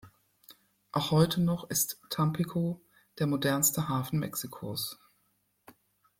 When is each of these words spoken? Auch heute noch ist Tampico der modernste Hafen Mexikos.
Auch 0.91 1.11
heute 1.11 1.41
noch 1.41 1.69
ist 1.69 2.01
Tampico 2.09 2.81
der 3.19 3.27
modernste 3.27 3.87
Hafen 3.87 4.17
Mexikos. 4.17 4.97